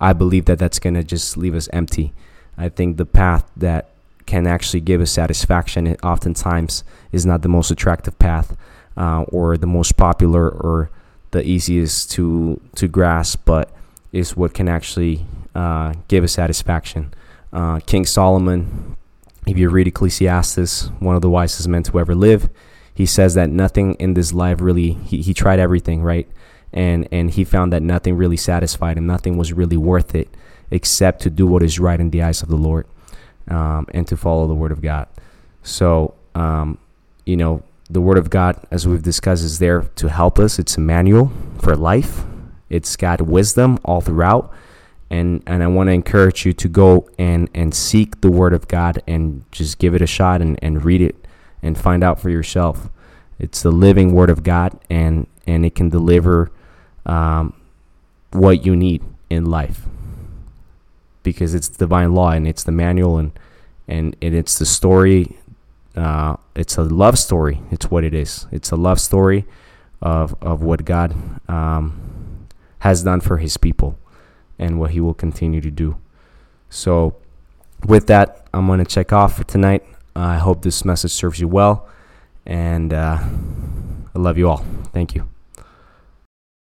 I 0.01 0.13
believe 0.13 0.45
that 0.45 0.59
that's 0.59 0.79
going 0.79 0.95
to 0.95 1.03
just 1.03 1.37
leave 1.37 1.55
us 1.55 1.69
empty. 1.73 2.13
I 2.57 2.69
think 2.69 2.97
the 2.97 3.07
path 3.07 3.51
that 3.57 3.91
can 4.27 4.47
actually 4.47 4.81
give 4.81 5.01
us 5.01 5.11
satisfaction 5.11 5.87
it 5.87 5.99
oftentimes 6.03 6.85
is 7.13 7.25
not 7.25 7.43
the 7.43 7.49
most 7.49 7.71
attractive 7.71 8.19
path 8.19 8.57
uh, 8.97 9.23
or 9.29 9.57
the 9.57 9.67
most 9.67 9.97
popular 9.97 10.49
or 10.49 10.91
the 11.33 11.43
easiest 11.43 12.13
to 12.13 12.61
to 12.77 12.87
grasp, 12.87 13.41
but 13.45 13.73
is 14.13 14.37
what 14.37 14.55
can 14.55 14.69
actually 14.69 15.27
uh, 15.57 15.95
give 16.09 16.23
us 16.23 16.33
satisfaction. 16.33 17.15
Uh, 17.53 17.81
King 17.81 18.05
Solomon, 18.05 18.95
if 19.47 19.57
you 19.57 19.71
read 19.71 19.89
Ecclesiastes, 19.89 20.89
one 21.01 21.17
of 21.17 21.23
the 21.23 21.31
wisest 21.31 21.67
men 21.67 21.83
to 21.85 21.99
ever 21.99 22.15
live, 22.15 22.51
he 22.93 23.07
says 23.07 23.35
that 23.35 23.49
nothing 23.49 23.95
in 23.95 24.15
this 24.15 24.33
life 24.33 24.61
really 24.61 24.93
he, 24.93 25.23
he 25.23 25.33
tried 25.33 25.59
everything 25.59 26.03
right? 26.03 26.29
And 26.73 27.09
and 27.11 27.31
he 27.31 27.45
found 27.45 27.73
that 27.73 27.83
nothing 27.83 28.17
really 28.17 28.37
satisfied 28.37 28.99
him. 28.99 29.07
Nothing 29.07 29.39
was 29.39 29.53
really 29.53 29.79
worth 29.79 30.15
it 30.15 30.29
except 30.71 31.23
to 31.23 31.31
do 31.31 31.47
what 31.47 31.63
is 31.63 31.79
right 31.79 32.01
in 32.01 32.11
the 32.11 32.23
eyes 32.23 32.43
of 32.43 32.49
the 32.49 32.57
lord 32.57 32.87
um, 33.49 33.87
and 33.95 34.07
to 34.09 34.17
follow 34.17 34.47
the 34.47 34.55
word 34.55 34.73
of 34.73 34.83
god. 34.83 35.09
So 35.63 36.15
um, 36.35 36.79
you 37.25 37.37
know 37.37 37.63
the 37.89 38.01
word 38.01 38.19
of 38.19 38.29
god 38.29 38.61
as 38.71 38.87
we've 38.87 39.03
discussed 39.03 39.45
is 39.45 39.59
there 39.59 39.83
to 39.97 40.09
help 40.09 40.39
us. 40.39 40.59
It's 40.59 40.77
a 40.77 40.81
manual 40.81 41.33
for 41.63 41.77
life. 41.77 42.25
It's 42.69 42.97
got 42.97 43.23
wisdom 43.23 43.79
all 43.85 44.03
throughout 44.03 44.53
and 45.11 45.43
and 45.47 45.63
I 45.63 45.67
want 45.67 45.89
to 45.89 45.93
encourage 45.93 46.45
you 46.45 46.53
to 46.55 46.69
go 46.69 47.09
and 47.19 47.49
and 47.55 47.75
seek 47.75 48.21
the 48.21 48.31
word 48.31 48.53
of 48.53 48.69
God 48.69 49.03
and 49.07 49.45
just 49.53 49.79
give 49.79 49.95
it 49.95 50.03
a 50.03 50.07
shot 50.07 50.41
and, 50.41 50.59
and 50.63 50.85
read 50.85 51.01
it 51.01 51.27
and 51.63 51.79
find 51.79 52.03
out 52.03 52.21
for 52.21 52.31
yourself. 52.31 52.89
It's 53.39 53.63
the 53.63 53.71
living 53.71 54.15
Word 54.15 54.31
of 54.31 54.43
God, 54.43 54.79
and 54.89 55.27
and 55.47 55.65
it 55.65 55.75
can 55.75 55.89
deliver 55.89 56.51
um, 57.05 57.53
what 58.33 58.65
you 58.65 58.75
need 58.75 59.03
in 59.29 59.45
life 59.45 59.83
because 61.23 61.55
it's 61.55 61.69
divine 61.69 62.15
law 62.15 62.31
and 62.31 62.47
it's 62.47 62.63
the 62.63 62.73
manual 62.73 63.19
and 63.19 63.33
and, 63.89 64.17
and 64.23 64.35
it's 64.35 64.59
the 64.59 64.67
story. 64.67 65.37
Uh, 65.95 66.37
it's 66.55 66.77
a 66.77 66.83
love 66.83 67.19
story. 67.19 67.61
It's 67.71 67.91
what 67.91 68.05
it 68.05 68.15
is. 68.15 68.47
It's 68.51 68.71
a 68.71 68.77
love 68.77 69.01
story 69.01 69.45
of 70.01 70.35
of 70.41 70.63
what 70.63 70.85
God 70.85 71.15
um, 71.49 72.49
has 72.81 73.03
done 73.03 73.21
for 73.21 73.39
His 73.39 73.57
people 73.57 73.99
and 74.59 74.79
what 74.79 74.91
He 74.91 75.01
will 75.01 75.15
continue 75.15 75.61
to 75.61 75.71
do. 75.71 75.97
So, 76.69 77.17
with 77.87 78.07
that, 78.09 78.47
I'm 78.53 78.67
going 78.67 78.79
to 78.79 78.85
check 78.85 79.13
off 79.13 79.37
for 79.37 79.45
tonight. 79.45 79.85
I 80.15 80.39
hope 80.39 80.63
this 80.63 80.85
message 80.85 81.13
serves 81.13 81.41
you 81.41 81.49
well, 81.49 81.89
and 82.47 82.93
uh, 82.93 83.19
I 84.15 84.19
love 84.19 84.39
you 84.39 84.49
all. 84.49 84.65
Thank 84.93 85.15
you. 85.15 85.29